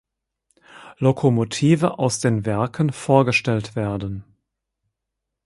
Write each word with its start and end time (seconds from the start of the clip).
Lokomotive 0.97 1.99
aus 1.99 2.19
den 2.19 2.43
Werken 2.47 2.91
vorgestellt 2.91 3.75
werden. 3.75 4.23